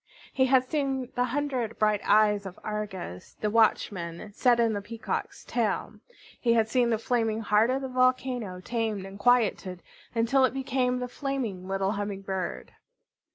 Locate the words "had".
0.47-0.67, 6.53-6.67